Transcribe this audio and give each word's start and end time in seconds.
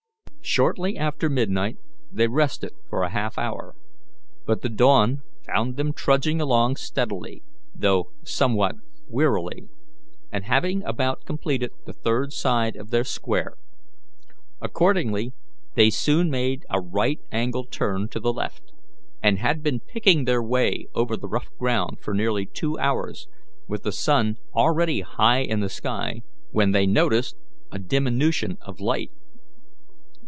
Shortly 0.43 0.97
after 0.97 1.29
midnight 1.29 1.77
they 2.11 2.27
rested 2.27 2.73
for 2.89 3.03
a 3.03 3.11
half 3.11 3.37
hour, 3.37 3.73
but 4.45 4.61
the 4.61 4.67
dawn 4.69 5.21
found 5.45 5.77
them 5.77 5.93
trudging 5.93 6.41
along 6.41 6.75
steadily, 6.75 7.41
though 7.73 8.11
somewhat 8.25 8.75
wearily, 9.07 9.69
and 10.29 10.43
having 10.43 10.83
about 10.83 11.23
completed 11.23 11.71
the 11.85 11.93
third 11.93 12.33
side 12.33 12.75
of 12.75 12.89
their 12.89 13.05
square. 13.05 13.53
Accordingly, 14.59 15.31
they 15.75 15.89
soon 15.89 16.29
made 16.29 16.65
a 16.69 16.81
right 16.81 17.19
angle 17.31 17.63
turn 17.63 18.09
to 18.09 18.19
the 18.19 18.33
left, 18.33 18.73
and 19.23 19.37
had 19.39 19.63
been 19.63 19.79
picking 19.79 20.25
their 20.25 20.43
way 20.43 20.87
over 20.93 21.15
the 21.15 21.29
rough 21.29 21.51
ground 21.59 21.99
for 22.01 22.13
nearly 22.13 22.45
two 22.45 22.77
hours, 22.77 23.29
with 23.69 23.83
the 23.83 23.93
sun 23.93 24.35
already 24.53 24.99
high 24.99 25.43
in 25.43 25.61
the 25.61 25.69
sky, 25.69 26.23
when 26.49 26.71
they 26.71 26.85
noticed 26.87 27.37
a 27.71 27.79
diminution 27.79 28.57
of 28.59 28.81
light. 28.81 29.11